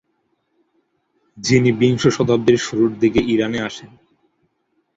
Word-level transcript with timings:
যিনি 1.37 1.69
বিংশ 1.71 2.03
শতাব্দীর 2.07 2.57
শুরুর 2.57 2.91
দিকে 2.99 3.19
ইরানে 3.25 3.59
আসেন। 3.61 3.91